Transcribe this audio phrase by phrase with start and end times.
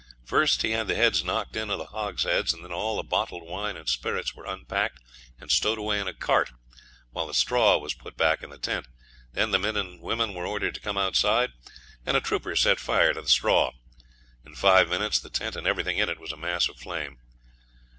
[0.25, 3.77] First he had the heads knocked in of the hogsheads; then all the bottled wine
[3.77, 4.97] and spirits were unpacked
[5.39, 6.51] and stowed in a cart,
[7.11, 8.87] while the straw was put back in the tent.
[9.33, 11.51] Then the men and women were ordered to come outside,
[12.03, 13.73] and a trooper set fire to the straw.
[14.43, 17.19] In five minutes the tent and everything in it was a mass of flame.